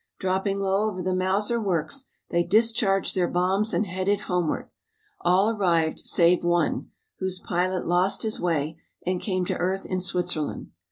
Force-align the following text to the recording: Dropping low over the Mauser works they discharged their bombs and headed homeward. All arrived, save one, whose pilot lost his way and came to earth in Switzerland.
Dropping 0.17 0.57
low 0.57 0.89
over 0.89 1.03
the 1.03 1.13
Mauser 1.13 1.61
works 1.61 2.05
they 2.31 2.41
discharged 2.43 3.13
their 3.13 3.27
bombs 3.27 3.71
and 3.71 3.85
headed 3.85 4.21
homeward. 4.21 4.71
All 5.19 5.55
arrived, 5.55 6.07
save 6.07 6.43
one, 6.43 6.89
whose 7.19 7.37
pilot 7.39 7.85
lost 7.85 8.23
his 8.23 8.39
way 8.39 8.79
and 9.05 9.21
came 9.21 9.45
to 9.45 9.57
earth 9.57 9.85
in 9.85 9.99
Switzerland. 9.99 10.71